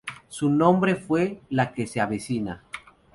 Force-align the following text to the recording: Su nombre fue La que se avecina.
Su 0.29 0.49
nombre 0.49 0.95
fue 0.95 1.41
La 1.51 1.73
que 1.75 1.85
se 1.85 2.01
avecina. 2.01 2.63